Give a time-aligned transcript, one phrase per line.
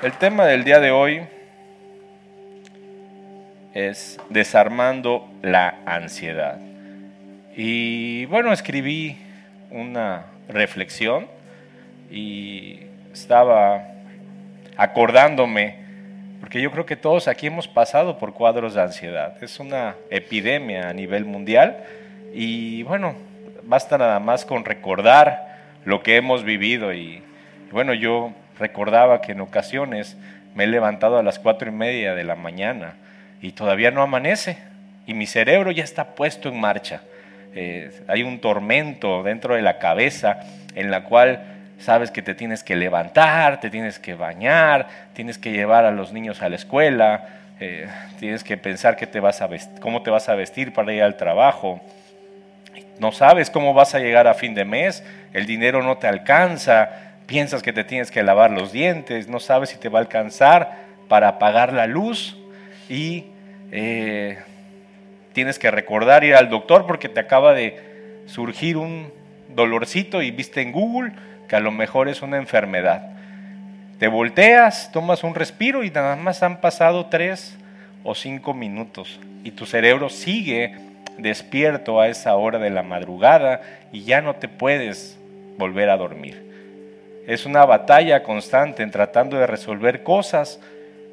[0.00, 1.22] El tema del día de hoy
[3.74, 6.60] es desarmando la ansiedad.
[7.56, 9.18] Y bueno, escribí
[9.72, 11.26] una reflexión
[12.12, 12.78] y
[13.12, 13.88] estaba
[14.76, 15.78] acordándome,
[16.38, 19.42] porque yo creo que todos aquí hemos pasado por cuadros de ansiedad.
[19.42, 21.76] Es una epidemia a nivel mundial
[22.32, 23.16] y bueno,
[23.64, 27.20] basta nada más con recordar lo que hemos vivido y
[27.72, 30.16] bueno, yo recordaba que en ocasiones
[30.54, 32.94] me he levantado a las cuatro y media de la mañana
[33.40, 34.58] y todavía no amanece
[35.06, 37.00] y mi cerebro ya está puesto en marcha.
[37.54, 40.40] Eh, hay un tormento dentro de la cabeza
[40.74, 41.42] en la cual
[41.78, 46.12] sabes que te tienes que levantar, te tienes que bañar, tienes que llevar a los
[46.12, 47.28] niños a la escuela,
[47.60, 47.88] eh,
[48.18, 49.48] tienes que pensar qué te vas a
[49.80, 51.80] cómo te vas a vestir para ir al trabajo.
[53.00, 57.07] No sabes cómo vas a llegar a fin de mes, el dinero no te alcanza,
[57.28, 60.78] piensas que te tienes que lavar los dientes, no sabes si te va a alcanzar
[61.08, 62.38] para apagar la luz
[62.88, 63.26] y
[63.70, 64.38] eh,
[65.34, 69.12] tienes que recordar ir al doctor porque te acaba de surgir un
[69.54, 71.12] dolorcito y viste en Google
[71.48, 73.10] que a lo mejor es una enfermedad.
[73.98, 77.58] Te volteas, tomas un respiro y nada más han pasado tres
[78.04, 80.76] o cinco minutos y tu cerebro sigue
[81.18, 83.60] despierto a esa hora de la madrugada
[83.92, 85.18] y ya no te puedes
[85.58, 86.47] volver a dormir.
[87.28, 90.60] Es una batalla constante en tratando de resolver cosas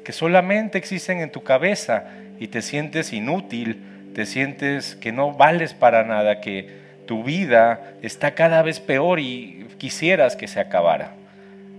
[0.02, 2.04] que solamente existen en tu cabeza
[2.40, 6.70] y te sientes inútil, te sientes que no vales para nada, que
[7.06, 11.10] tu vida está cada vez peor y quisieras que se acabara.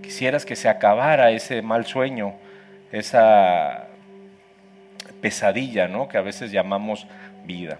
[0.04, 2.34] Quisieras que se acabara ese mal sueño,
[2.92, 3.88] esa
[5.20, 6.06] pesadilla, ¿no?
[6.06, 7.08] Que a veces llamamos
[7.44, 7.78] vida.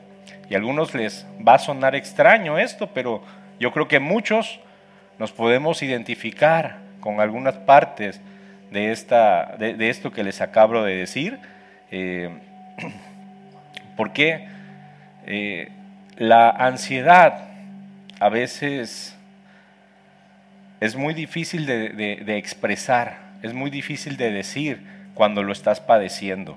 [0.51, 3.23] Y a algunos les va a sonar extraño esto, pero
[3.61, 4.59] yo creo que muchos
[5.19, 8.21] nos podemos identificar con algunas partes
[8.71, 11.39] de, esta, de, esto que les acabo de decir,
[11.91, 12.31] eh,
[13.97, 14.47] porque
[15.27, 15.71] eh,
[16.17, 17.49] la ansiedad
[18.21, 19.17] a veces
[20.81, 24.83] es muy difícil de, de, expresar, es muy difícil de decir
[25.15, 26.57] cuando lo estás padeciendo.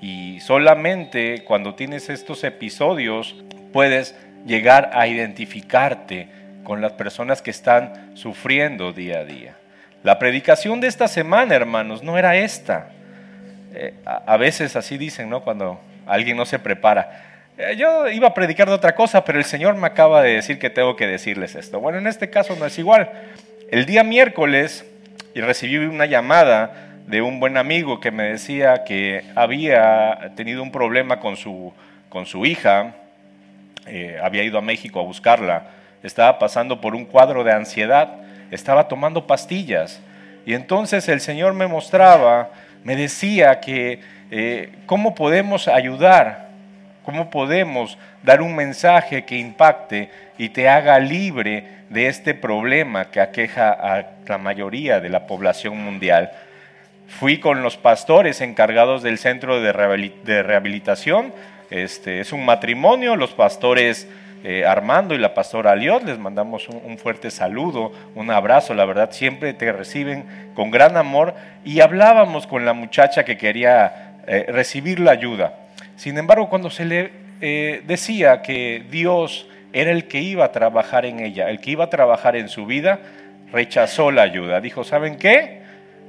[0.00, 3.36] Y solamente cuando tienes estos episodios
[3.72, 4.16] puedes
[4.46, 6.28] llegar a identificarte
[6.64, 9.56] con las personas que están sufriendo día a día.
[10.02, 12.88] La predicación de esta semana, hermanos, no era esta.
[13.74, 15.42] Eh, a, veces así dicen, ¿no?
[15.42, 17.48] Cuando alguien no se prepara.
[17.56, 20.58] Eh, yo iba a predicar de otra cosa, pero el Señor me acaba de decir
[20.58, 21.80] que tengo que decirles esto.
[21.80, 23.10] Bueno, en este caso no es igual.
[23.70, 24.84] El día miércoles
[25.34, 30.72] y recibí una llamada de un buen amigo que me decía que había tenido un
[30.72, 31.72] problema con su,
[32.08, 32.94] con su hija,
[33.86, 38.16] eh, había ido a México a buscarla estaba pasando por un cuadro de ansiedad,
[38.50, 40.00] estaba tomando pastillas.
[40.44, 42.50] Y entonces el Señor me mostraba,
[42.84, 46.48] me decía que eh, cómo podemos ayudar,
[47.04, 53.20] cómo podemos dar un mensaje que impacte y te haga libre de este problema que
[53.20, 56.32] aqueja a la mayoría de la población mundial.
[57.06, 61.32] Fui con los pastores encargados del centro de rehabilitación.
[61.70, 64.08] Este, es un matrimonio, los pastores
[64.44, 69.12] eh, Armando y la pastora Aliot, les mandamos un, fuerte saludo, un abrazo, la verdad
[69.12, 74.98] siempre te reciben con gran amor y hablábamos con la muchacha que quería eh, recibir
[74.98, 75.54] la ayuda.
[75.94, 81.06] Sin embargo, cuando se le eh, decía que Dios era el que iba a trabajar
[81.06, 82.98] en ella, el que iba a trabajar en su vida,
[83.52, 84.60] rechazó la ayuda.
[84.60, 85.62] Dijo, ¿saben qué?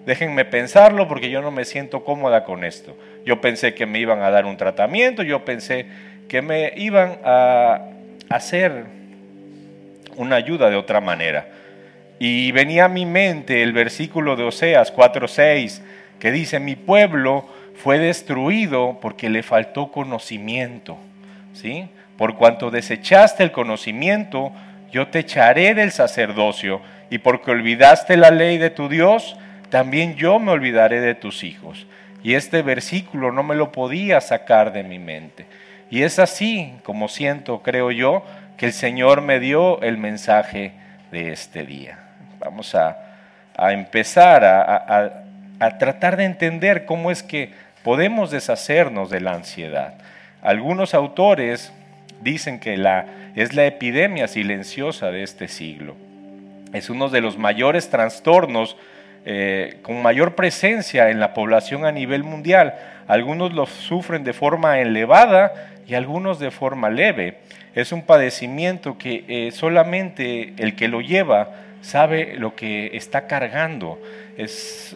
[0.07, 2.97] Déjenme pensarlo porque yo no me siento cómoda con esto.
[3.25, 5.85] Yo pensé que me iban a dar un tratamiento, yo pensé
[6.27, 7.92] que me iban a
[8.29, 8.85] hacer
[10.16, 11.47] una ayuda de otra manera.
[12.19, 15.81] Y venía a mi mente el versículo de Oseas 4:6
[16.19, 17.45] que dice, mi pueblo
[17.75, 20.97] fue destruido porque le faltó conocimiento.
[21.53, 21.89] ¿Sí?
[22.17, 24.51] Por cuanto desechaste el conocimiento,
[24.91, 29.36] yo te echaré del sacerdocio, y porque olvidaste la ley de tu Dios,
[29.69, 31.86] también yo me olvidaré de tus hijos.
[32.24, 35.45] Y este versículo no me lo podía sacar de mi mente.
[35.94, 38.25] Y es así como siento, creo yo,
[38.57, 40.72] que el Señor me dio el mensaje
[41.12, 42.00] de este día.
[42.40, 42.98] Vamos a,
[43.72, 45.24] empezar a,
[45.60, 47.51] a tratar de entender cómo es que
[47.84, 49.94] podemos deshacernos de la ansiedad.
[50.42, 51.72] Algunos autores
[52.22, 53.06] dicen que la,
[53.36, 55.95] es la epidemia silenciosa de este siglo.
[56.74, 58.78] Es uno de los mayores trastornos
[59.25, 62.75] eh, con mayor presencia en la población a nivel mundial.
[63.07, 67.37] Algunos lo sufren de forma elevada y algunos de forma leve.
[67.75, 71.49] Es un padecimiento que eh, solamente el que lo lleva
[71.81, 73.99] sabe lo que está cargando.
[74.37, 74.95] Es,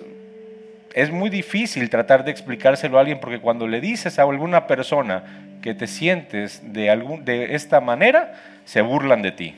[0.94, 5.24] es muy difícil tratar de explicárselo a alguien porque cuando le dices a alguna persona
[5.62, 8.33] que te sientes de, algún, de esta manera,
[8.65, 9.56] se burlan de ti.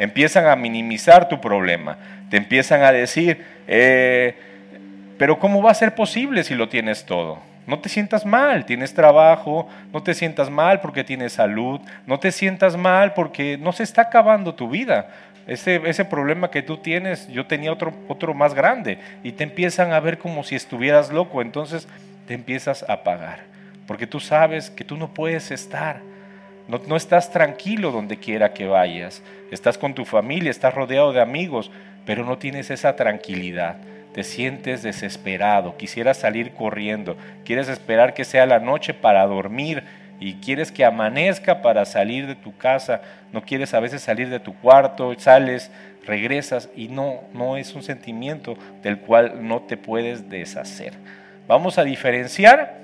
[0.00, 1.98] Empiezan a minimizar tu problema.
[2.30, 4.34] Te empiezan a decir, eh,
[5.18, 7.38] pero ¿cómo va a ser posible si lo tienes todo?
[7.66, 12.32] No te sientas mal, tienes trabajo, no te sientas mal porque tienes salud, no te
[12.32, 15.10] sientas mal porque no se está acabando tu vida.
[15.46, 19.92] Ese, ese problema que tú tienes, yo tenía otro, otro más grande y te empiezan
[19.92, 21.86] a ver como si estuvieras loco, entonces
[22.26, 23.40] te empiezas a pagar,
[23.86, 26.00] porque tú sabes que tú no puedes estar,
[26.78, 31.70] no, estás tranquilo donde quiera que vayas, estás con tu familia, estás rodeado de amigos,
[32.06, 33.76] pero no tienes esa tranquilidad.
[34.14, 39.84] Te sientes desesperado, quisieras salir corriendo, quieres esperar que sea la noche para dormir
[40.18, 43.02] y quieres que amanezca para salir de tu casa,
[43.32, 45.70] no quieres a veces salir de tu cuarto, sales,
[46.04, 50.92] regresas y no, no es un sentimiento del cual no te puedes deshacer.
[51.46, 52.78] Vamos a diferenciar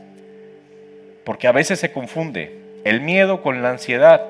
[1.25, 4.23] porque a veces se confunde el miedo con la ansiedad.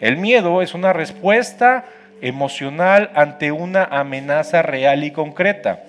[0.00, 1.86] El miedo es una respuesta
[2.22, 5.82] emocional ante una amenaza real y concreta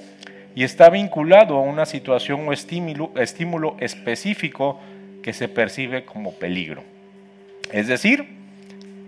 [0.56, 4.80] y está vinculado a una situación o estímulo, estímulo específico
[5.22, 6.84] que se percibe como peligro.
[7.72, 8.28] Es decir,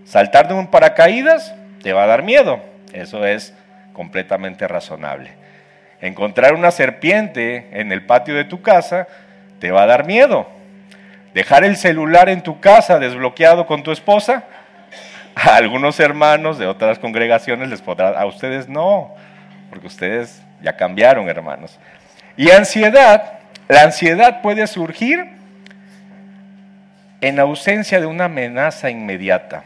[0.04, 1.52] saltar de un paracaídas
[1.82, 2.60] te va a dar miedo,
[2.92, 3.52] eso es
[3.92, 5.32] completamente razonable.
[6.00, 9.08] Encontrar una serpiente en el patio de tu casa
[9.58, 10.59] te va a dar miedo.
[11.34, 14.44] Dejar el celular en tu casa desbloqueado con tu esposa,
[15.34, 19.14] a algunos hermanos de otras congregaciones les podrá, a ustedes no,
[19.68, 21.78] porque ustedes ya cambiaron, hermanos.
[22.36, 23.38] Y ansiedad,
[23.68, 25.24] la ansiedad puede surgir
[27.20, 29.64] en ausencia de una amenaza inmediata,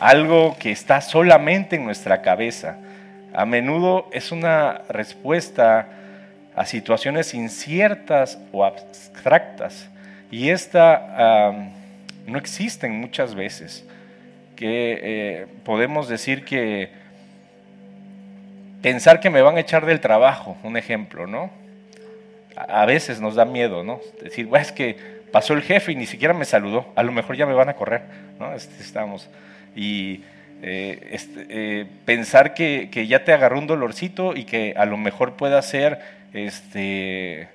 [0.00, 2.76] algo que está solamente en nuestra cabeza.
[3.34, 5.88] A menudo es una respuesta
[6.54, 9.88] a situaciones inciertas o abstractas
[10.32, 11.52] y esta
[12.26, 13.84] no existen muchas veces,
[14.56, 16.90] que eh, podemos decir que
[18.80, 21.50] pensar que me van a echar del trabajo, un ejemplo, ¿no?
[22.56, 24.00] A veces nos da miedo, ¿no?
[24.22, 24.96] Decir, es que
[25.32, 27.74] pasó el jefe y ni siquiera me saludó, a lo mejor ya me van a
[27.74, 28.02] correr,
[28.38, 28.52] ¿no?
[28.52, 29.28] Este, estamos.
[29.74, 30.22] Y
[30.62, 35.34] eh, este, eh, pensar que, ya te agarró un dolorcito y que a lo mejor
[35.34, 36.00] pueda ser
[36.34, 37.48] este,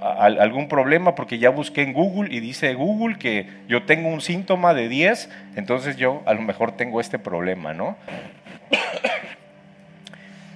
[0.00, 4.72] algún problema porque ya busqué en Google y dice Google que yo tengo un síntoma
[4.72, 7.96] de 10, entonces yo a lo mejor tengo este problema, ¿no?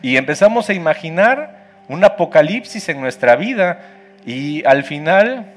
[0.03, 3.81] y empezamos a imaginar un apocalipsis en nuestra vida
[4.25, 5.53] y al final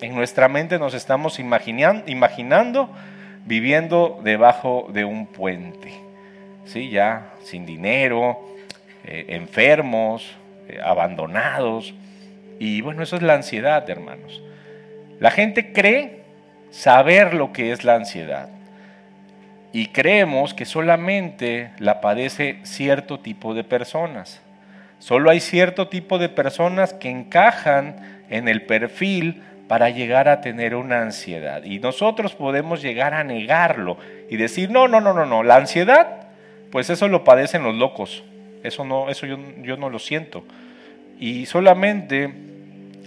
[0.00, 2.90] en nuestra mente nos estamos imaginando
[3.44, 5.92] viviendo debajo de un puente,
[6.64, 6.90] ¿sí?
[6.90, 8.40] ya sin dinero,
[9.04, 10.28] eh, enfermos,
[10.68, 11.94] eh, abandonados.
[12.58, 14.42] Y bueno, eso es la ansiedad, hermanos.
[15.18, 16.22] La gente cree
[16.70, 18.48] saber lo que es la ansiedad
[19.72, 24.40] y creemos que solamente la padece cierto tipo de personas.
[24.98, 30.74] Solo hay cierto tipo de personas que encajan en el perfil para llegar a tener
[30.74, 31.64] una ansiedad.
[31.64, 33.98] Y nosotros podemos llegar a negarlo
[34.30, 36.28] y decir, no, no, no, no, no, la ansiedad,
[36.70, 38.24] pues eso lo padecen los locos.
[38.62, 40.44] Eso no, eso yo, yo no lo siento.
[41.18, 42.32] Y solamente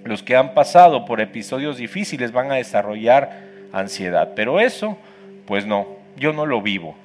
[0.03, 4.33] los que han pasado por episodios difíciles van a desarrollar ansiedad.
[4.35, 4.97] Pero eso,
[5.45, 5.87] pues no,
[6.17, 6.95] yo no lo vivo.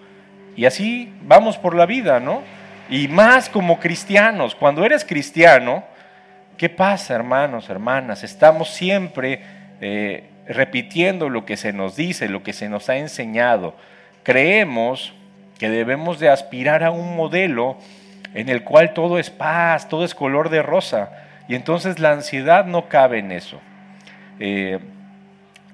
[0.57, 2.43] Y así vamos por la vida, ¿no?
[2.89, 5.85] Y más como cristianos, cuando eres cristiano,
[6.57, 8.23] ¿qué pasa, hermanos, hermanas?
[8.23, 9.41] Estamos siempre
[9.81, 13.75] eh, repitiendo lo que se nos dice, lo que se nos ha enseñado.
[14.23, 15.15] Creemos
[15.59, 17.79] que debemos de aspirar a un modelo
[18.35, 21.11] en el cual todo es paz, todo es color de rosa.
[21.49, 23.61] Y entonces la ansiedad no cabe en eso.
[24.39, 24.79] Eh,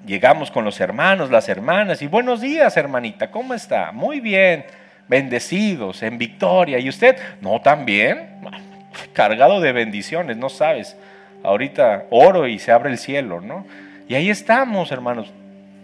[0.07, 3.93] Llegamos con los hermanos, las hermanas, y buenos días, hermanita, ¿cómo está?
[3.93, 4.65] Muy bien,
[5.09, 6.79] bendecidos, en victoria.
[6.79, 7.19] ¿Y usted?
[7.43, 8.41] No, también,
[9.13, 10.97] cargado de bendiciones, no sabes.
[11.43, 13.67] Ahorita oro y se abre el cielo, ¿no?
[14.09, 15.31] Y ahí estamos, hermanos.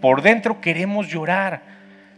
[0.01, 1.61] Por dentro queremos llorar,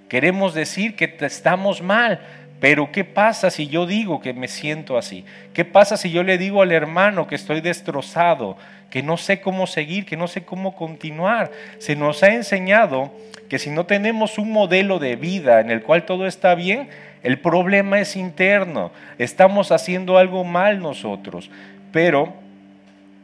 [0.08, 2.22] queremos decir que estamos mal,
[2.60, 5.24] pero ¿qué pasa si yo digo que me siento así?
[5.54, 8.58] ¿Qué pasa si yo le digo al hermano que estoy destrozado,
[8.90, 11.52] que no sé cómo seguir, que no sé cómo continuar?
[11.78, 13.12] Se nos ha enseñado
[13.48, 16.90] que si no tenemos un modelo de vida en el cual todo está bien,
[17.24, 18.92] el problema es interno.
[19.18, 21.50] Estamos haciendo algo mal nosotros,
[21.94, 22.34] pero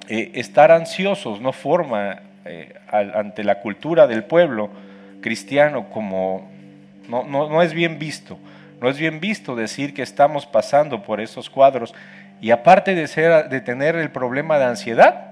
[0.07, 4.69] eh, estar ansiosos no forma eh, ante la cultura del pueblo
[5.21, 6.49] cristiano como
[7.09, 8.39] no, no es bien visto.
[8.81, 11.93] No es bien visto decir que estamos pasando por esos cuadros
[12.41, 13.07] y aparte de,
[13.49, 15.31] de tener el problema de ansiedad,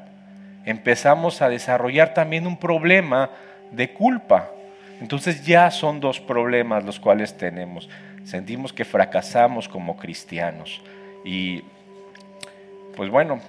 [0.65, 3.29] empezamos a desarrollar también un problema
[3.71, 4.50] de culpa.
[5.01, 7.89] Entonces ya son dos problemas los cuales tenemos.
[8.23, 10.81] Sentimos que fracasamos como cristianos.
[11.25, 11.63] Y
[12.95, 13.41] pues bueno,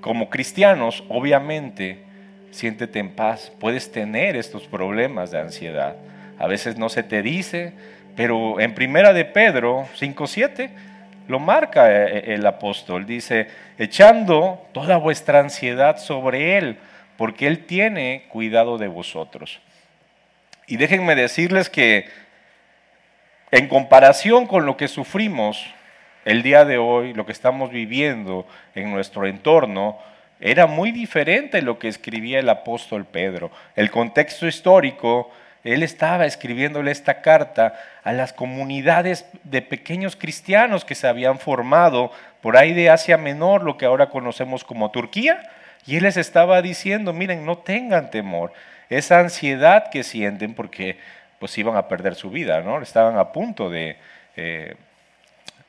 [0.00, 2.04] como cristianos, obviamente,
[2.50, 3.52] siéntete en paz.
[3.60, 5.96] Puedes tener estos problemas de ansiedad.
[6.38, 7.74] A veces no se te dice,
[8.18, 10.70] pero en primera de Pedro 5.7
[11.28, 13.06] lo marca eh, eh, el apóstol.
[13.06, 13.46] Dice,
[13.78, 16.78] echando toda vuestra ansiedad sobre Él,
[17.16, 19.60] porque Él tiene cuidado de vosotros.
[20.66, 22.08] Y déjenme decirles que
[23.52, 25.64] en comparación con lo que sufrimos
[26.24, 29.96] el día de hoy, lo que estamos viviendo en nuestro entorno,
[30.40, 33.52] era muy diferente lo que escribía el apóstol Pedro.
[33.76, 35.30] El contexto histórico
[35.74, 42.10] él estaba escribiéndole esta carta a las comunidades de pequeños cristianos que se habían formado
[42.40, 45.42] por ahí de Asia Menor, lo que ahora conocemos como Turquía,
[45.86, 48.52] y él les estaba diciendo, miren, no tengan temor,
[48.88, 50.98] esa ansiedad que sienten porque
[51.38, 52.80] pues iban a perder su vida, ¿no?
[52.80, 53.96] Estaban a punto de
[54.36, 54.74] eh,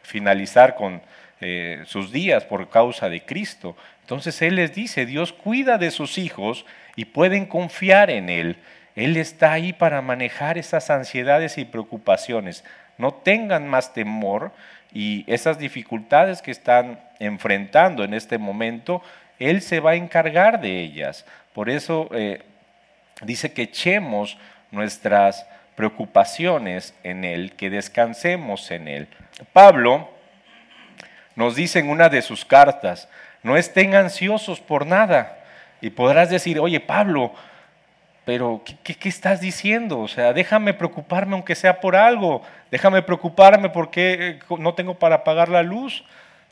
[0.01, 1.01] finalizar con
[1.41, 3.75] eh, sus días por causa de Cristo.
[4.01, 6.65] Entonces Él les dice, Dios cuida de sus hijos
[6.95, 8.57] y pueden confiar en Él.
[8.99, 12.65] Él está ahí para manejar esas ansiedades y preocupaciones.
[12.97, 14.51] No tengan más temor
[14.91, 19.01] y esas dificultades que están enfrentando en este momento,
[19.39, 21.25] Él se va a encargar de ellas.
[21.53, 22.41] Por eso eh,
[23.21, 24.37] dice que echemos
[24.69, 29.07] nuestras preocupaciones en Él, que descansemos en Él.
[29.53, 30.09] Pablo
[31.37, 33.07] nos dice en una de sus cartas,
[33.43, 35.37] no estén ansiosos por nada.
[35.79, 37.33] Y podrás decir, oye Pablo,
[38.29, 39.97] pero ¿qué, estás diciendo?
[40.01, 45.23] O sea, déjame preocuparme aunque sea por algo, déjame preocuparme porque eh, no tengo para
[45.23, 46.03] pagar la luz,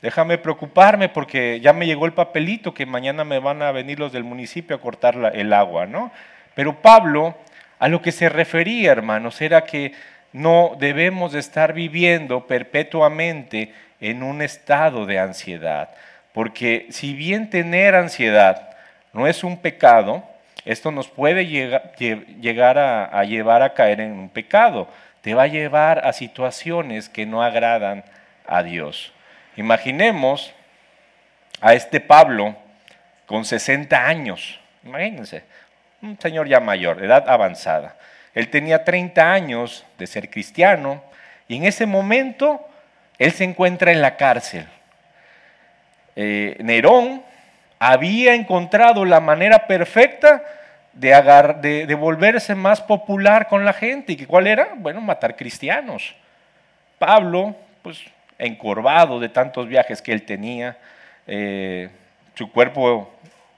[0.02, 4.12] déjame preocuparme porque ya me llegó el papelito que mañana me van a venir los
[4.12, 6.10] del municipio a cortar el agua, ¿no?
[6.56, 7.36] Pero Pablo,
[7.78, 9.92] a lo que se refería, hermanos, era que
[10.32, 15.90] no debemos estar viviendo perpetuamente en un estado de ansiedad,
[16.32, 18.70] porque si bien tener ansiedad
[19.12, 20.24] no es un pecado,
[20.68, 24.86] esto nos puede llegar a, llevar a caer en un pecado.
[25.22, 28.04] Te va a llevar a situaciones que no agradan
[28.46, 29.14] a Dios.
[29.56, 30.52] Imaginemos
[31.62, 32.54] a este Pablo
[33.24, 34.60] con 60 años.
[34.84, 35.42] Imagínense,
[36.02, 37.96] un señor ya mayor, edad avanzada.
[38.34, 41.02] Él tenía 30 años de ser cristiano
[41.48, 42.60] y en ese momento
[43.16, 44.66] él se encuentra en la cárcel.
[46.14, 47.22] Eh, Nerón
[47.78, 50.42] había encontrado la manera perfecta
[50.92, 54.12] de, volverse más popular con la gente.
[54.12, 54.70] ¿Y cuál era?
[54.76, 56.14] Bueno, matar cristianos.
[56.98, 58.02] Pablo, pues
[58.38, 60.76] encorvado de tantos viajes que él tenía,
[61.26, 61.88] eh,
[62.34, 63.12] su cuerpo,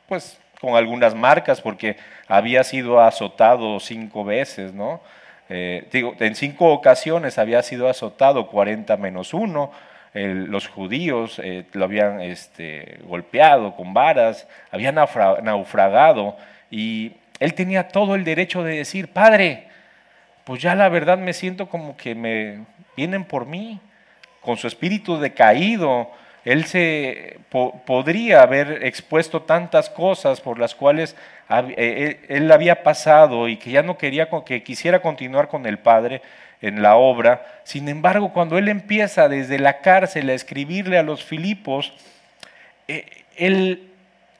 [0.08, 1.96] pues con algunas marcas porque
[2.28, 5.00] había sido azotado cinco veces, ¿no?
[5.48, 9.72] Eh, digo, en cinco ocasiones había sido azotado 40 menos uno.
[10.12, 16.36] Los judíos eh, lo habían este, golpeado con varas, habían naufragado
[16.70, 19.68] y él tenía todo el derecho de decir, Padre,
[20.44, 22.64] pues ya la verdad me siento como que me
[22.96, 23.80] vienen por mí,
[24.40, 26.10] con su espíritu decaído.
[26.44, 27.38] Él se
[27.86, 31.14] podría haber expuesto tantas cosas por las cuales
[31.50, 36.22] eh, él, había pasado y que ya no quería que quisiera continuar con el Padre
[36.62, 37.46] en la obra.
[37.64, 41.92] Sin embargo, cuando él empieza desde la cárcel a escribirle a los Filipos,
[42.88, 43.90] eh, él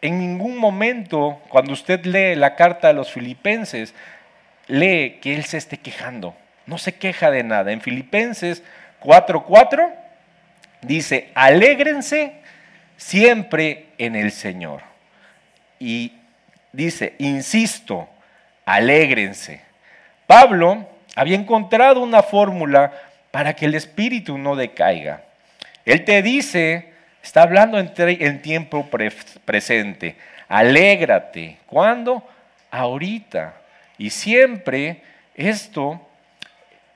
[0.03, 3.95] en ningún momento, cuando usted lee la carta a los filipenses,
[4.67, 6.35] lee que él se esté quejando.
[6.67, 7.73] No se queja de nada.
[7.73, 8.62] En Filipenses
[9.00, 9.93] 4:4
[10.83, 12.35] dice, alégrense
[12.97, 14.83] siempre en el Señor.
[15.79, 16.15] Y
[16.73, 18.09] dice, insisto,
[18.65, 19.61] alégrense.
[20.27, 22.93] Pablo había encontrado una fórmula
[23.31, 25.23] para que el espíritu no decaiga.
[25.85, 26.90] Él te dice
[27.23, 28.88] Está hablando en, tiempo
[29.45, 30.17] presente.
[30.49, 31.59] Alégrate.
[31.67, 32.26] ¿Cuándo?
[32.71, 33.55] Ahorita.
[33.99, 35.02] Y siempre
[35.35, 36.07] esto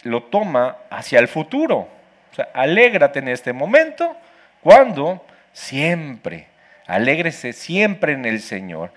[0.03, 1.89] lo toma hacia el futuro.
[2.33, 4.17] O sea, alégrate en este momento.
[4.63, 5.25] ¿Cuándo?
[5.53, 6.47] Siempre.
[6.87, 8.93] Alégrese siempre en el Señor.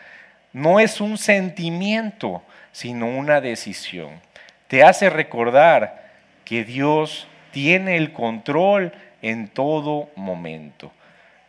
[0.54, 4.22] No es un sentimiento, sino una decisión.
[4.68, 6.12] Te hace recordar
[6.44, 10.92] que Dios tiene el control en todo momento.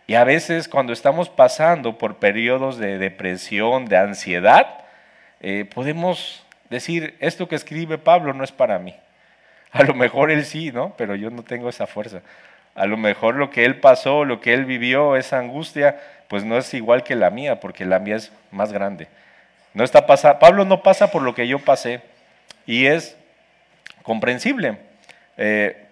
[0.07, 4.67] Y a veces cuando estamos pasando por periodos de depresión, de ansiedad,
[5.41, 8.95] eh, podemos decir, esto que escribe Pablo no es para mí.
[9.71, 10.95] A lo mejor él sí, ¿no?
[10.97, 12.23] Pero yo no tengo esa fuerza.
[12.75, 16.57] A lo mejor lo que él pasó, lo que él vivió, esa angustia, pues no
[16.57, 19.09] es igual que la mía, porque la mía es más grande.
[19.75, 22.01] No está pasa, Pablo no pasa por lo que yo pasé
[22.69, 23.17] y es
[24.03, 24.77] comprensible.
[25.39, 25.87] Eh,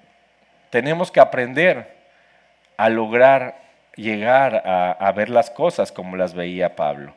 [0.69, 1.97] tenemos que aprender
[2.77, 3.57] a lograr
[3.97, 7.15] llegar a, ver las cosas como las veía Pablo.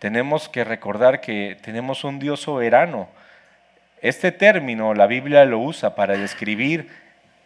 [0.00, 3.08] Tenemos que recordar que tenemos un Dios soberano.
[4.02, 6.90] Este término la Biblia lo usa para describir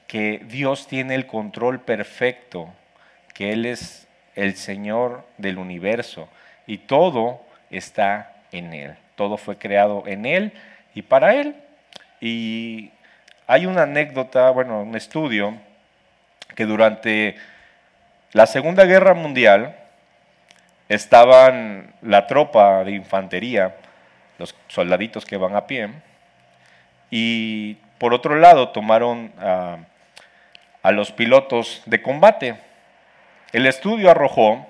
[0.06, 2.72] que Dios tiene el control perfecto,
[3.34, 6.26] que Él es el Señor del universo
[6.66, 8.96] y todo está en Él.
[9.14, 10.54] Todo fue creado en Él
[10.94, 11.56] y para Él.
[12.20, 12.90] Y
[13.46, 15.54] hay una anécdota, bueno, un estudio,
[16.54, 17.36] que durante
[18.32, 19.76] la Segunda Guerra Mundial
[20.88, 23.76] estaban la tropa de infantería,
[24.38, 25.90] los soldaditos que van a pie,
[27.10, 29.78] y por otro lado tomaron a,
[30.82, 32.56] a los pilotos de combate.
[33.52, 34.66] El estudio arrojó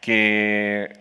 [0.00, 0.92] que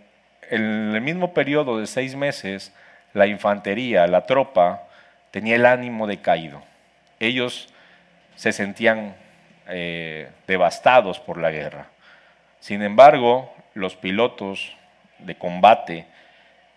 [0.49, 2.73] en el mismo periodo de seis meses,
[3.13, 4.83] la infantería, la tropa,
[5.31, 6.61] tenía el ánimo decaído.
[7.19, 7.69] Ellos
[8.35, 9.15] se sentían
[9.67, 11.87] eh, devastados por la guerra.
[12.59, 14.75] Sin embargo, los pilotos
[15.19, 16.05] de combate,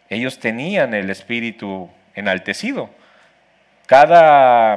[0.09, 2.91] ellos tenían el espíritu enaltecido.
[3.87, 4.77] Cada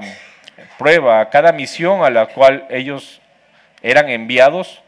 [0.78, 3.22] prueba, cada misión a la cual ellos
[3.82, 4.82] eran enviados,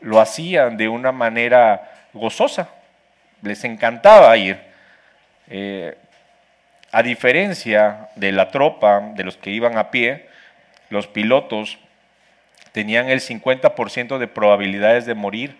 [0.00, 2.68] lo hacían de una manera gozosa.
[3.42, 4.71] Les encantaba ir.
[5.48, 5.96] Eh,
[6.90, 10.28] a diferencia de la tropa, de los que iban a pie,
[10.90, 11.78] los pilotos
[12.72, 15.56] tenían el 50% de probabilidades de morir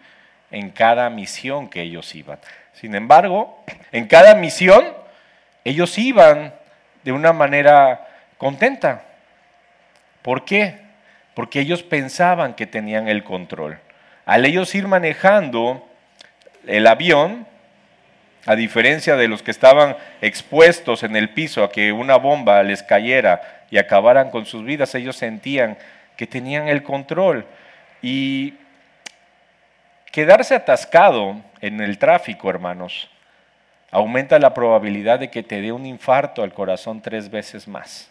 [0.50, 2.38] en cada misión que ellos iban.
[2.74, 4.84] Sin embargo, en cada misión
[5.64, 6.54] ellos iban
[7.02, 8.06] de una manera
[8.38, 9.04] contenta.
[10.22, 10.76] ¿Por qué?
[11.34, 13.78] Porque ellos pensaban que tenían el control.
[14.24, 15.86] Al ellos ir manejando
[16.66, 17.46] el avión,
[18.44, 22.82] a diferencia de los que estaban expuestos en el piso a que una bomba les
[22.82, 25.78] cayera y acabaran con sus vidas, ellos sentían
[26.16, 27.46] que tenían el control.
[28.02, 28.54] Y
[30.10, 33.08] quedarse atascado en el tráfico, hermanos,
[33.92, 38.10] aumenta la probabilidad de que te dé un infarto al corazón tres veces más,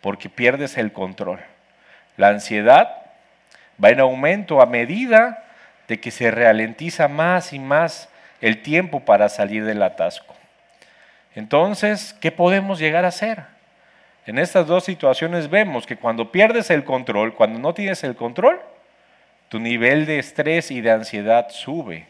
[0.00, 1.40] porque pierdes el control.
[2.16, 3.02] La ansiedad
[3.82, 5.44] va en aumento a medida
[5.88, 8.08] de que se ralentiza más y más
[8.42, 10.34] el tiempo para salir del atasco.
[11.34, 13.44] Entonces, ¿qué podemos llegar a hacer?
[14.26, 18.60] En estas dos situaciones vemos que cuando pierdes el control, cuando no tienes el control,
[19.48, 22.06] tu nivel de estrés y de ansiedad sube.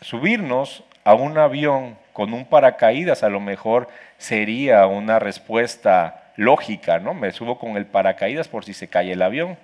[0.00, 7.14] Subirnos a un avión con un paracaídas a lo mejor sería una respuesta lógica, ¿no?
[7.14, 9.56] Me subo con el paracaídas por si se cae el avión.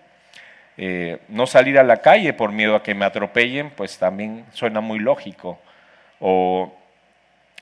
[0.81, 4.81] Eh, no salir a la calle por miedo a que me atropellen, pues también suena
[4.81, 5.59] muy lógico.
[6.21, 6.73] O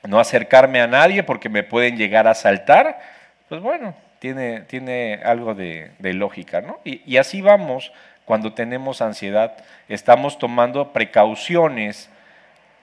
[0.07, 3.01] no acercarme a nadie porque me pueden llegar a asaltar,
[3.49, 6.79] pues bueno, tiene, tiene algo de, lógica, ¿no?
[6.85, 7.91] Y, así vamos
[8.27, 9.57] cuando tenemos ansiedad,
[9.89, 12.11] estamos tomando precauciones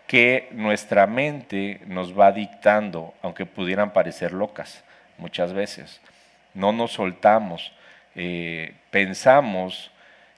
[0.07, 4.83] que nuestra mente nos va dictando, aunque pudieran parecer locas
[5.17, 6.01] muchas veces.
[6.53, 7.71] No nos soltamos,
[8.15, 9.92] eh, pensamos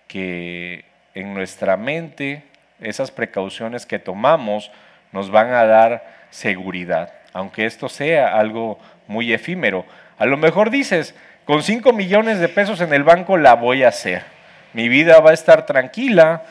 [0.07, 2.43] que en nuestra mente
[2.79, 4.71] esas precauciones que tomamos
[5.11, 9.85] nos van a dar seguridad, aunque esto sea algo muy efímero.
[10.17, 11.15] A lo mejor dices,
[11.45, 14.23] con 5 millones de pesos en el banco la voy a hacer.
[14.73, 16.43] Mi vida va a estar tranquila,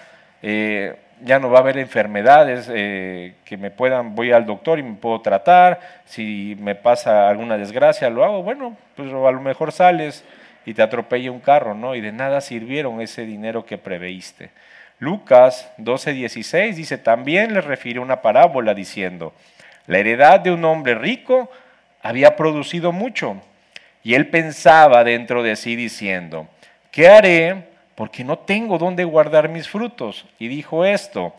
[0.42, 4.82] eh, ya no va a haber enfermedades eh, que me puedan, voy al doctor y
[4.82, 9.72] me puedo tratar, si me pasa alguna desgracia lo hago, bueno, pues a lo mejor
[9.72, 10.24] sales
[10.64, 11.94] y te atropella un carro, ¿no?
[11.94, 14.50] Y de nada sirvieron ese dinero que preveíste.
[14.98, 19.34] Lucas 12:16 dice, también le refiere una parábola diciendo,
[19.86, 21.50] la heredad de un hombre rico
[22.02, 23.40] había producido mucho
[24.02, 26.46] y él pensaba dentro de sí diciendo,
[26.90, 27.64] ¿qué haré?
[27.94, 30.26] Porque no tengo dónde guardar mis frutos.
[30.38, 31.34] Y dijo esto,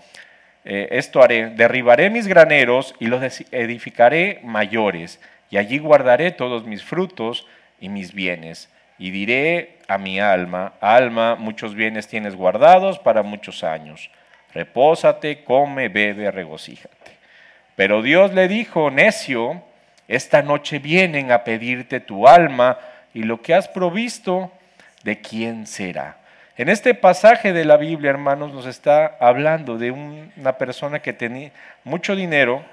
[0.64, 6.84] eh, esto haré, derribaré mis graneros y los edificaré mayores, y allí guardaré todos mis
[6.84, 7.48] frutos
[7.80, 8.68] y mis bienes.
[8.98, 14.10] Y diré a mi alma, alma, muchos bienes tienes guardados para muchos años.
[14.54, 16.96] Repósate, come, bebe, regocíjate.
[17.76, 19.62] Pero Dios le dijo, necio,
[20.08, 22.78] esta noche vienen a pedirte tu alma
[23.14, 24.52] y lo que has provisto,
[25.04, 26.18] ¿de quién será?
[26.58, 31.52] En este pasaje de la Biblia, hermanos, nos está hablando de una persona que tenía
[31.84, 32.64] mucho dinero.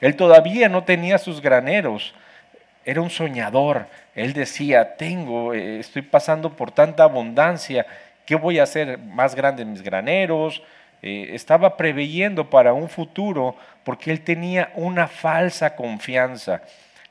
[0.00, 2.12] Él todavía no tenía sus graneros.
[2.84, 3.86] Era un soñador.
[4.14, 7.86] Él decía, tengo, eh, estoy pasando por tanta abundancia.
[8.26, 8.98] ¿Qué voy a hacer?
[8.98, 10.62] Más grandes mis graneros,
[11.02, 16.62] eh, estaba preveyendo para un futuro porque él tenía una falsa confianza,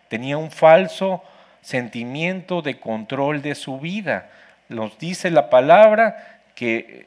[0.08, 1.22] tenía un falso
[1.62, 4.30] sentimiento de control de su vida.
[4.70, 7.06] Nos dice la palabra que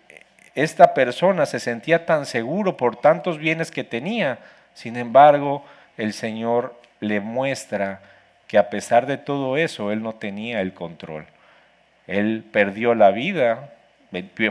[0.54, 4.38] esta persona se sentía tan seguro por tantos bienes que tenía,
[4.74, 5.64] sin embargo,
[5.96, 8.00] el Señor le muestra
[8.54, 11.26] que a pesar de todo eso, él no tenía el control.
[12.06, 13.74] Él perdió la vida,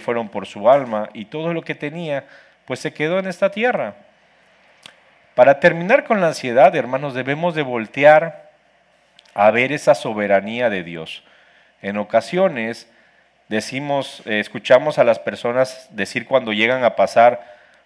[0.01, 2.25] fueron por su alma y todo lo que tenía,
[2.65, 3.95] pues se quedó en esta tierra.
[5.35, 8.51] Para terminar con la ansiedad, hermanos, debemos de voltear
[9.33, 11.23] a ver esa soberanía de Dios.
[11.81, 12.91] En ocasiones
[13.47, 17.39] decimos, eh, escuchamos a las personas decir cuando llegan a pasar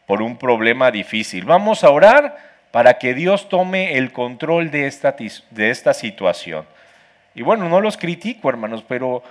[0.08, 5.16] por un problema difícil, vamos a orar para que Dios tome el control de esta,
[5.50, 6.64] de esta situación.
[7.34, 9.24] Y bueno, no los critico, hermanos, pero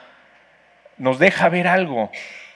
[0.99, 2.11] nos deja ver algo.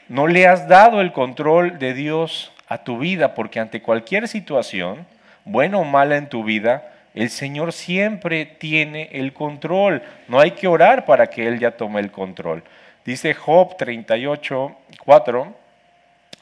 [0.09, 5.07] No le has dado el control de Dios a tu vida, porque ante cualquier situación,
[5.45, 10.03] buena o mala en tu vida, el Señor siempre tiene el control.
[10.27, 12.65] No hay que orar para que Él ya tome el control.
[13.05, 15.55] Dice Job 38, 4,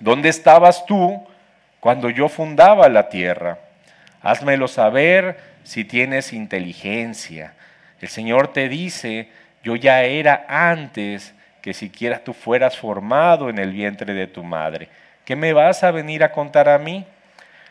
[0.00, 1.22] ¿dónde estabas tú
[1.80, 3.58] cuando yo fundaba la tierra?
[4.22, 7.54] Házmelo saber si tienes inteligencia.
[8.00, 9.28] El Señor te dice,
[9.62, 14.88] yo ya era antes que siquiera tú fueras formado en el vientre de tu madre.
[15.24, 17.04] ¿Qué me vas a venir a contar a mí?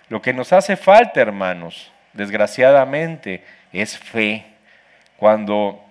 [0.10, 4.46] Lo que nos hace falta, hermanos, desgraciadamente, es fe.
[5.18, 5.84] Cuando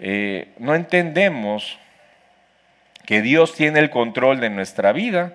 [0.00, 1.78] eh, no entendemos
[3.06, 5.34] que Dios tiene el control de nuestra vida,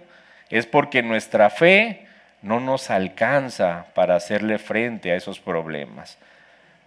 [0.50, 2.08] es porque nuestra fe
[2.41, 6.17] no nos alcanza para hacerle frente a esos problemas.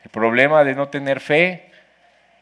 [0.04, 1.70] El problema de no tener fe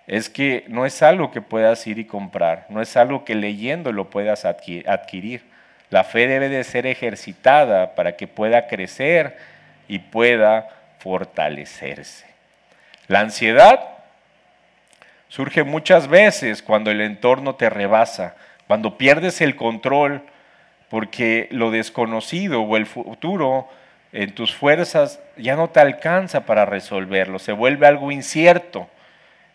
[0.07, 3.93] es que no es algo que puedas ir y comprar, no es algo que leyendo
[3.93, 5.45] lo puedas adquirir.
[5.91, 9.37] La fe debe de ser ejercitada para que pueda crecer
[9.89, 10.69] y pueda
[10.99, 12.27] fortalecerse.
[13.09, 13.81] La ansiedad
[15.29, 20.23] surge muchas veces cuando el entorno te rebasa, cuando pierdes el control
[20.91, 23.69] porque lo desconocido o el futuro
[24.13, 28.89] en tus fuerzas ya no te alcanza para resolverlo, se vuelve algo incierto.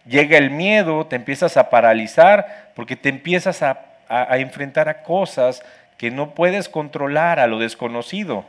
[0.07, 3.81] Llega el miedo, te empiezas a paralizar porque te empiezas a,
[4.37, 5.63] enfrentar a cosas
[5.97, 8.45] que no puedes controlar, a lo desconocido.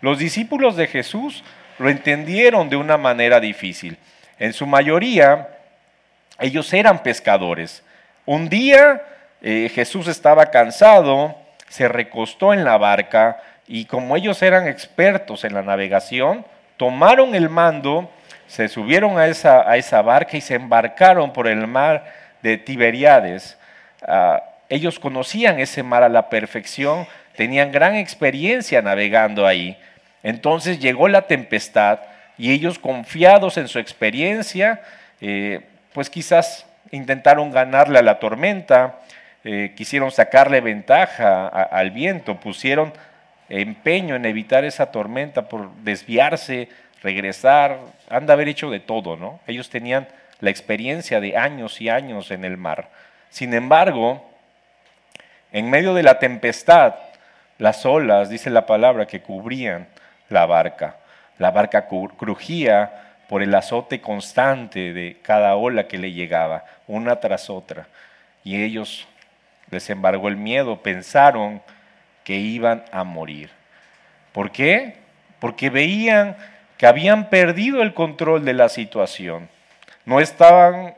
[0.00, 1.44] Los discípulos de Jesús
[1.78, 3.98] lo entendieron de una manera difícil.
[4.38, 5.48] En su mayoría,
[6.38, 7.82] ellos eran pescadores.
[8.24, 9.02] Un día
[9.42, 11.36] eh, Jesús estaba cansado,
[11.70, 16.44] se recostó en la barca y como ellos eran expertos en la navegación,
[16.76, 18.10] tomaron el mando,
[18.48, 23.56] se subieron a esa, barca y se embarcaron por el mar de Tiberiades.
[24.02, 27.06] Ah, ellos conocían ese mar a la perfección,
[27.36, 29.78] tenían gran experiencia navegando ahí.
[30.24, 32.00] Entonces llegó la tempestad
[32.36, 34.82] y ellos confiados en su experiencia,
[35.20, 35.60] eh,
[35.92, 38.98] pues quizás intentaron ganarle a la tormenta,
[39.44, 42.92] eh, quisieron sacarle ventaja al viento, pusieron
[43.48, 46.68] empeño en evitar esa tormenta por desviarse,
[47.02, 49.40] regresar, han de haber hecho de todo, ¿no?
[49.46, 50.06] Ellos tenían
[50.40, 52.90] la experiencia de años y años en el mar.
[53.30, 54.30] Sin embargo,
[55.52, 56.94] en medio de la tempestad,
[57.58, 59.88] las olas, dice la palabra, que cubrían
[60.28, 60.96] la barca.
[61.38, 67.50] La barca crujía por el azote constante de cada ola que le llegaba, una tras
[67.50, 67.86] otra.
[68.44, 69.06] Y ellos
[69.70, 71.62] les embargó el miedo, pensaron
[72.24, 73.50] que iban a morir.
[74.32, 74.96] ¿Por qué?
[75.38, 76.36] Porque veían
[76.76, 79.48] que habían perdido el control de la situación.
[80.04, 80.94] No estaban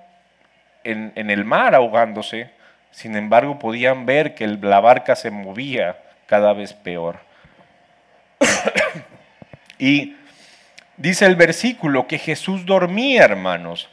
[0.84, 2.50] en, el mar ahogándose,
[2.90, 7.20] sin embargo podían ver que la barca se movía cada vez peor.
[9.78, 10.16] y
[10.96, 13.88] dice el versículo que Jesús dormía, hermanos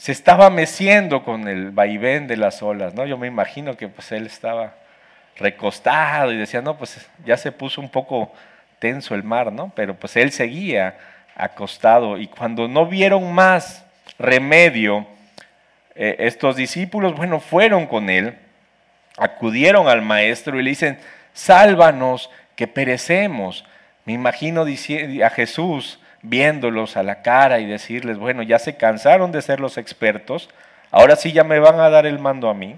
[0.00, 3.04] se estaba meciendo con el vaivén de las olas, ¿no?
[3.04, 4.72] Yo me imagino que pues él estaba
[5.36, 8.32] recostado y decía, no, pues ya se puso un poco
[8.78, 9.70] tenso el mar, ¿no?
[9.76, 10.96] Pero pues él seguía
[11.36, 13.84] acostado y cuando no vieron más
[14.18, 15.06] remedio,
[15.94, 18.38] eh, estos discípulos, bueno, fueron con él,
[19.18, 20.98] acudieron al maestro y le dicen,
[21.34, 23.66] sálvanos que perecemos.
[24.06, 29.42] Me imagino a Jesús viéndolos a la cara y decirles, bueno, ya se cansaron de
[29.42, 30.50] ser los expertos,
[30.90, 32.76] ahora sí ya me van a dar el mando a mí,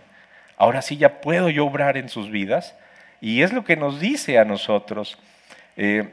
[0.56, 2.74] ahora sí ya puedo yo obrar en sus vidas.
[3.20, 5.16] Y es lo que nos dice a nosotros.
[5.76, 6.08] Eh,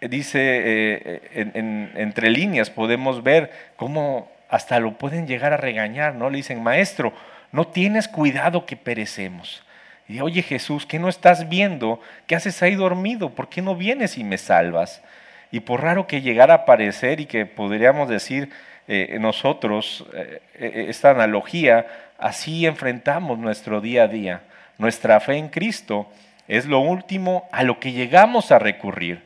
[0.00, 6.28] dice, eh, entre líneas podemos ver cómo hasta lo pueden llegar a regañar, ¿no?
[6.28, 7.12] Le dicen, maestro,
[7.52, 9.62] no tienes cuidado que perecemos.
[10.08, 12.00] Y oye Jesús, ¿qué no estás viendo?
[12.26, 13.30] ¿Qué haces ahí dormido?
[13.30, 15.02] ¿Por qué no vienes y me salvas?
[15.50, 18.50] Y por raro que llegara a aparecer y que podríamos decir
[18.86, 21.86] eh, nosotros eh, eh, esta analogía,
[22.18, 24.42] así enfrentamos nuestro día a día.
[24.78, 26.08] Nuestra fe en Cristo
[26.48, 29.22] es lo último a lo que llegamos a recurrir.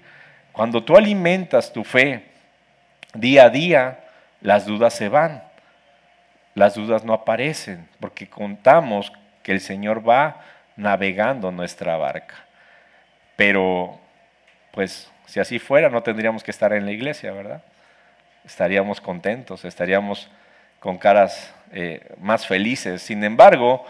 [0.52, 2.24] Cuando tú alimentas tu fe
[3.14, 4.00] día a día,
[4.40, 5.42] las dudas se van,
[6.54, 10.40] las dudas no aparecen, porque contamos que el Señor va
[10.76, 12.34] navegando nuestra barca.
[13.37, 13.98] Pero,
[14.74, 17.62] pues, si así fuera, no tendríamos que estar en la iglesia, ¿verdad?
[18.44, 20.28] Estaríamos contentos, estaríamos
[20.80, 23.00] con caras eh, más felices.
[23.00, 23.87] Sin embargo,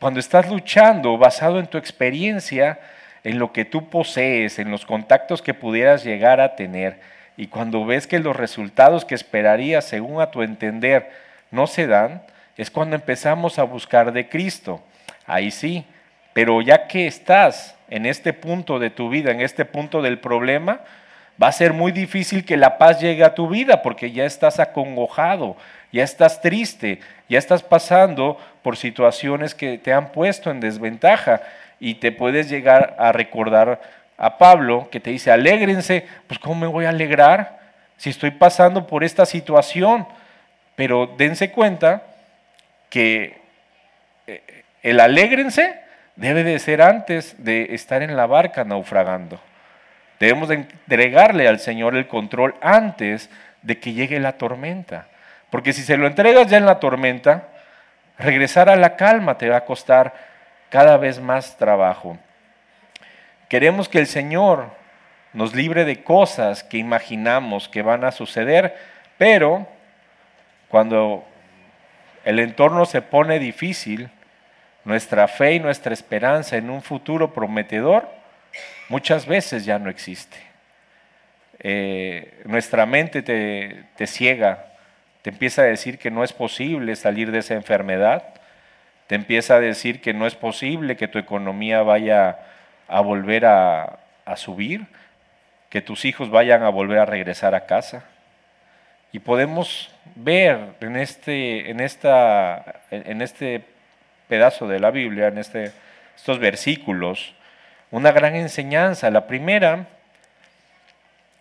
[0.00, 2.80] cuando estás luchando basado en tu experiencia,
[3.22, 6.98] en lo que tú posees, en los contactos que pudieras llegar a tener,
[7.36, 11.10] y cuando ves que los resultados que esperarías según a tu entender
[11.50, 12.22] no se dan,
[12.56, 14.82] es cuando empezamos a buscar de Cristo.
[15.26, 15.84] Ahí sí,
[16.34, 20.80] pero ya que estás en este punto de tu vida, en este punto del problema,
[21.42, 24.60] va a ser muy difícil que la paz llegue a tu vida porque ya estás
[24.60, 25.56] acongojado,
[25.92, 31.40] ya estás triste, ya estás pasando por situaciones que te han puesto en desventaja
[31.78, 33.80] y te puedes llegar a recordar
[34.16, 37.60] a Pablo que te dice, alégrense, pues ¿cómo me voy a alegrar
[37.96, 40.06] si estoy pasando por esta situación?
[40.74, 42.02] Pero dense cuenta
[42.90, 43.38] que
[44.26, 45.83] eh, el alégrense
[46.16, 49.40] debe de ser antes de estar en la barca naufragando.
[50.20, 53.30] Debemos de entregarle al Señor el control antes
[53.62, 55.08] de que llegue la tormenta.
[55.50, 57.48] Porque si se lo entregas ya en la tormenta,
[58.18, 60.14] regresar a la calma te va a costar
[60.70, 62.18] cada vez más trabajo.
[63.48, 64.70] Queremos que el Señor
[65.32, 68.76] nos libre de cosas que imaginamos que van a suceder,
[69.18, 69.66] pero
[70.68, 71.24] cuando
[72.24, 74.10] el entorno se pone difícil,
[74.84, 78.08] nuestra fe y nuestra esperanza en un futuro prometedor
[78.88, 80.36] muchas veces ya no existe.
[81.60, 84.74] Eh, nuestra mente te, te ciega
[85.24, 88.34] te empieza a decir que no es posible salir de esa enfermedad,
[89.06, 92.40] te empieza a decir que no es posible que tu economía vaya
[92.88, 94.00] a volver a,
[94.36, 94.84] subir,
[95.70, 98.04] que tus hijos vayan a volver a regresar a casa.
[99.12, 103.64] Y podemos ver en este, en esta, en este
[104.28, 105.72] pedazo de la Biblia, en este,
[106.16, 107.34] estos versículos,
[107.90, 109.10] una gran enseñanza.
[109.10, 109.86] La primera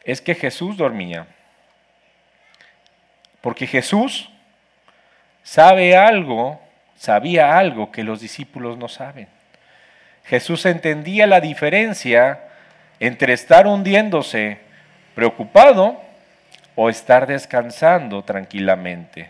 [0.04, 1.26] es que Jesús dormía.
[3.42, 4.30] Porque Jesús
[5.44, 6.62] sabe algo,
[6.96, 9.28] sabía algo que los discípulos no saben.
[10.26, 12.40] Jesús entendía la diferencia
[13.00, 14.60] entre estar hundiéndose
[15.16, 16.02] preocupado
[16.76, 19.30] o estar descansando tranquilamente.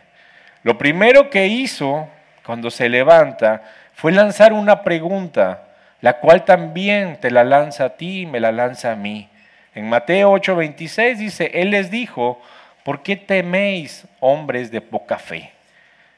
[0.61, 2.07] Lo primero que hizo
[2.45, 3.62] cuando se levanta
[3.93, 5.63] fue lanzar una pregunta,
[6.01, 9.29] la cual también te la lanza a ti y me la lanza a mí.
[9.75, 12.41] En Mateo 8:26 dice, Él les dijo,
[12.84, 15.51] ¿por qué teméis, hombres de poca fe?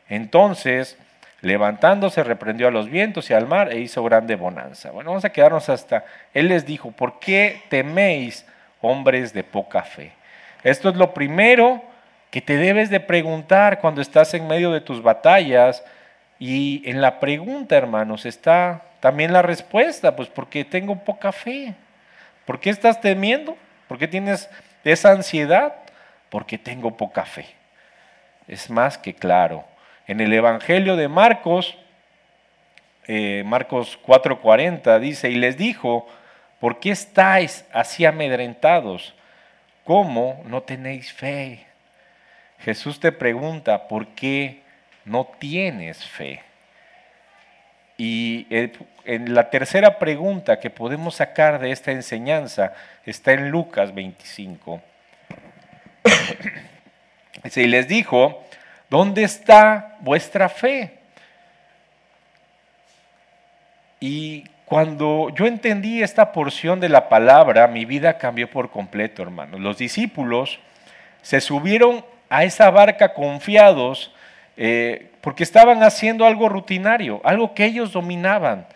[0.10, 0.98] Entonces,
[1.42, 4.92] levantándose, reprendió a los vientos y al mar e hizo grande bonanza.
[4.92, 8.46] Bueno, vamos a quedarnos hasta, Él les dijo, ¿por qué teméis,
[8.82, 10.12] hombres de poca fe?
[10.64, 11.84] Esto es lo primero
[12.32, 15.84] que te debes de preguntar cuando estás en medio de tus batallas.
[16.46, 21.74] Y en la pregunta, hermanos, está también la respuesta, pues porque tengo poca fe.
[22.46, 23.58] ¿Por qué estás temiendo?
[23.88, 24.50] ¿Por qué tienes
[24.84, 25.74] esa ansiedad?
[26.36, 27.46] porque tengo poca fe.
[28.46, 29.64] Es más que claro.
[30.06, 31.78] En el Evangelio de Marcos,
[33.08, 36.06] eh, Marcos 4:40 dice, y les dijo,
[36.60, 39.16] ¿por qué estáis así amedrentados?
[39.86, 41.66] ¿Cómo no tenéis fe?
[42.60, 44.62] Jesús te pregunta, ¿por qué
[45.06, 46.42] no tienes fe?
[47.98, 48.48] Y
[49.06, 52.74] en la tercera pregunta que podemos sacar de esta enseñanza
[53.06, 54.82] está en Lucas 25
[57.56, 58.44] y les dijo,
[58.90, 60.98] ¿dónde está vuestra fe?
[64.00, 69.60] Y cuando yo entendí esta porción de la palabra, mi vida cambió por completo, hermano.
[69.60, 70.60] Los discípulos
[71.22, 74.12] se subieron a esa barca confiados
[74.58, 78.68] eh, porque estaban haciendo algo rutinario, algo que ellos dominaban.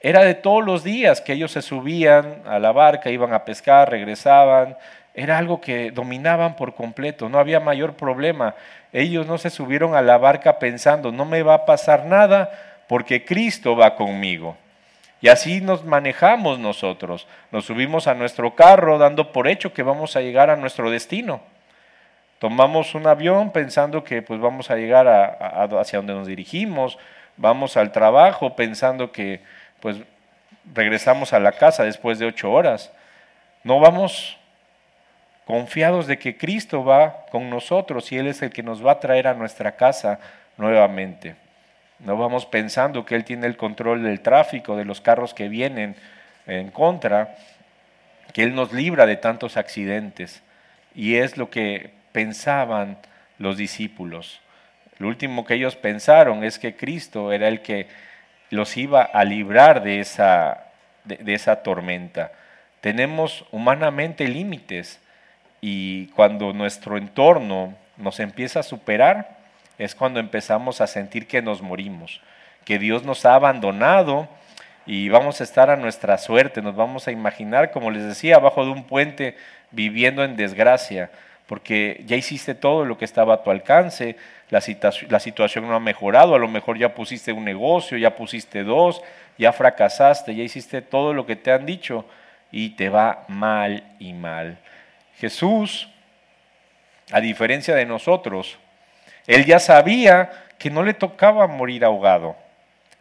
[0.00, 3.90] Era de todos los días que ellos se subían a la barca, iban a pescar,
[3.90, 4.76] regresaban,
[5.14, 8.54] era algo que dominaban por completo, no había mayor problema.
[8.92, 12.50] Ellos no se subieron a la barca pensando, no me va a pasar nada
[12.88, 14.56] porque Cristo va conmigo.
[15.20, 17.26] Y así nos manejamos nosotros.
[17.52, 21.42] Nos subimos a nuestro carro dando por hecho que vamos a llegar a nuestro destino.
[22.40, 25.06] Tomamos un avión pensando que pues vamos a llegar
[25.78, 26.98] hacia donde nos dirigimos.
[27.36, 29.42] Vamos al trabajo pensando que
[29.80, 29.98] pues
[30.72, 32.90] regresamos a la casa después de ocho horas.
[33.62, 34.38] No vamos
[35.44, 39.00] confiados de que Cristo va con nosotros y Él es el que nos va a
[39.00, 40.18] traer a nuestra casa
[40.56, 41.36] nuevamente.
[41.98, 45.94] No vamos pensando que Él tiene el control del tráfico, de los carros que vienen
[46.46, 47.36] en contra,
[48.32, 50.42] que Él nos libra de tantos accidentes.
[50.94, 52.98] Y es lo que pensaban
[53.38, 54.40] los discípulos.
[54.98, 57.88] Lo último que ellos pensaron es que Cristo era el que
[58.50, 60.66] los iba a librar de esa,
[61.04, 62.32] de, esa tormenta.
[62.80, 65.00] Tenemos humanamente límites
[65.60, 69.38] y cuando nuestro entorno nos empieza a superar,
[69.78, 72.20] es cuando empezamos a sentir que nos morimos,
[72.64, 74.28] que Dios nos ha abandonado
[74.84, 78.64] y vamos a estar a nuestra suerte, nos vamos a imaginar, como les decía, abajo
[78.64, 79.36] de un puente
[79.70, 81.10] viviendo en desgracia,
[81.50, 84.14] porque ya hiciste todo lo que estaba a tu alcance,
[84.50, 89.02] la, situación no ha mejorado, a lo mejor ya pusiste un negocio, ya pusiste dos,
[89.36, 92.04] ya fracasaste, ya hiciste todo lo que te han dicho
[92.52, 94.58] y te va mal y mal.
[95.16, 95.88] Jesús,
[97.10, 98.56] a diferencia de nosotros,
[99.26, 102.36] él ya sabía que no le tocaba morir ahogado.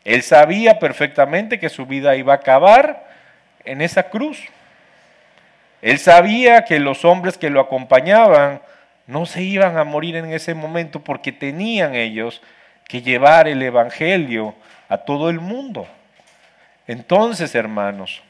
[0.04, 3.12] Él sabía perfectamente que su vida iba a acabar
[3.64, 4.40] en esa cruz.
[5.82, 8.62] Él sabía que los hombres que lo acompañaban
[9.08, 12.42] no se iban a morir en ese momento porque tenían ellos
[12.88, 14.56] que llevar el Evangelio
[14.88, 15.88] a todo el mundo.
[16.86, 18.22] Entonces, hermanos,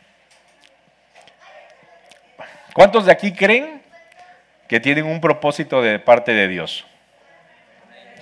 [2.74, 3.82] ¿cuántos de aquí creen
[4.68, 6.86] que tienen un propósito de parte de Dios?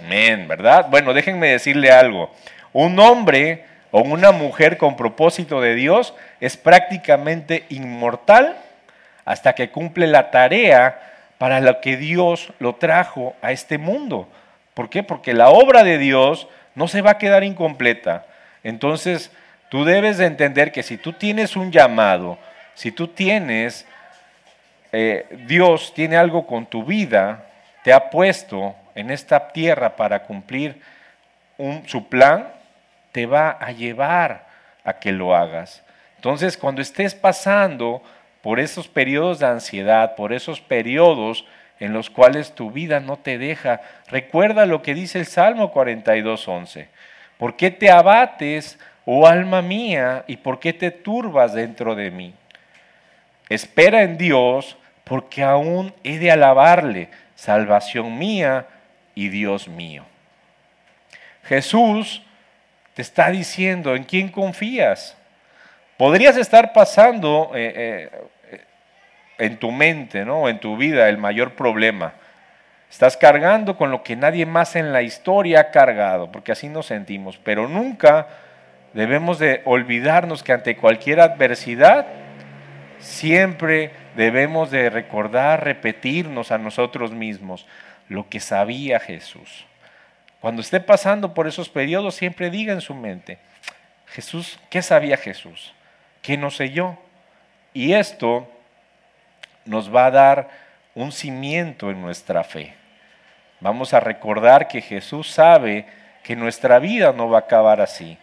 [0.06, 0.88] Amén, ¿verdad?
[0.90, 2.34] Bueno, déjenme decirle algo.
[2.72, 8.58] Un hombre o una mujer con propósito de Dios es prácticamente inmortal
[9.28, 11.02] hasta que cumple la tarea
[11.38, 14.30] para la que Dios lo trajo a este mundo.
[14.74, 15.04] ¿Por qué?
[15.04, 18.26] Porque la obra de Dios no se va a quedar incompleta.
[18.64, 19.30] Entonces,
[19.68, 22.38] tú debes de entender que si tú tienes un llamado,
[22.74, 23.86] si tú tienes,
[24.94, 27.44] eh, Dios tiene algo con tu vida,
[27.84, 30.82] te ha puesto en esta tierra para cumplir
[31.86, 32.48] su plan,
[33.12, 34.46] te va a llevar
[34.86, 35.84] a que lo hagas.
[36.16, 38.02] Entonces, cuando estés pasando
[38.48, 41.46] por esos periodos de ansiedad, por esos periodos
[41.82, 46.88] en los cuales tu vida no te deja, recuerda lo que dice el Salmo 42.11.
[47.38, 52.34] ¿Por qué te abates, oh alma mía, y por qué te turbas dentro de mí?
[53.50, 58.66] Espera en Dios, porque aún he de alabarle, salvación mía
[59.14, 60.06] y Dios mío.
[61.44, 62.24] Jesús
[62.94, 65.18] te está diciendo en quién confías.
[65.98, 68.10] Podrías estar pasando eh, eh,
[69.38, 70.50] en tu mente, ¿no?
[70.50, 72.14] en tu vida, el mayor problema.
[72.90, 76.86] Estás cargando con lo que nadie más en la historia ha cargado, porque así nos
[76.86, 77.38] sentimos.
[77.38, 78.28] Pero nunca
[78.94, 82.08] debemos de olvidarnos que ante cualquier adversidad,
[83.00, 87.68] siempre debemos de recordar, repetirnos a nosotros mismos
[88.10, 89.66] lo que sabía Jesús.
[90.40, 93.38] Cuando esté pasando por esos periodos, siempre diga en su mente,
[94.08, 95.74] Jesús, ¿qué sabía Jesús?
[96.22, 96.98] ¿Qué no sé yo?
[97.74, 98.50] Y esto
[99.68, 100.50] nos va a dar
[100.96, 102.74] un cimiento en nuestra fe.
[103.60, 105.86] Vamos a recordar que Jesús sabe
[106.24, 108.18] que nuestra vida no va a acabar así,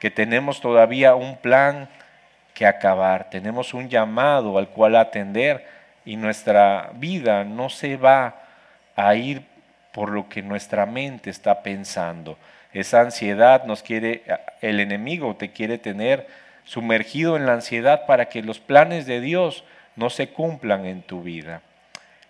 [0.00, 1.88] que tenemos todavía un plan
[2.54, 5.66] que acabar, tenemos un llamado al cual atender
[6.04, 8.34] y nuestra vida no se va
[8.96, 9.42] a ir
[9.92, 12.38] por lo que nuestra mente está pensando.
[12.72, 14.22] Esa ansiedad nos quiere,
[14.60, 16.26] el enemigo te quiere tener
[16.64, 19.64] sumergido en la ansiedad para que los planes de Dios
[19.98, 21.60] no se cumplan en tu vida.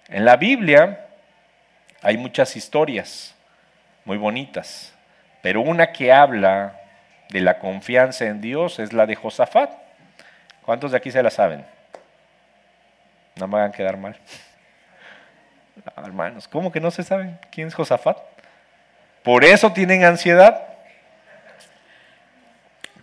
[0.08, 1.06] En la Biblia
[2.00, 3.34] hay muchas historias
[4.06, 4.94] muy bonitas,
[5.42, 6.80] pero una que habla
[7.28, 9.70] de la confianza en Dios es la de Josafat.
[10.62, 11.64] ¿Cuántos de aquí se la saben?
[13.36, 14.16] No me hagan quedar mal
[15.96, 18.18] hermanos, ¿cómo que no se saben quién es Josafat?
[19.22, 20.64] Por eso tienen ansiedad.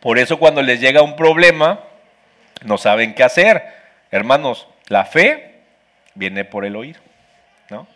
[0.01, 1.81] Por eso cuando les llega un problema,
[2.63, 3.84] no saben qué hacer.
[4.11, 5.55] Hermanos, la fe
[6.13, 6.97] viene por el oír,
[7.69, 7.87] ¿no?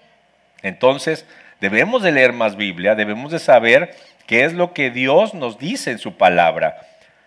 [0.61, 1.25] Entonces,
[1.59, 3.95] debemos de leer más Biblia, debemos de saber
[4.25, 6.81] qué es lo que Dios nos dice en su palabra.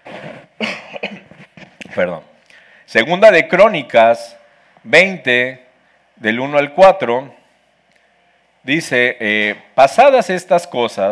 [1.94, 2.22] Perdón.
[2.86, 4.36] Segunda de Crónicas
[4.84, 5.64] 20,
[6.16, 7.42] del 1 al 4
[8.64, 11.10] Dice, eh, pasadas estas cosas,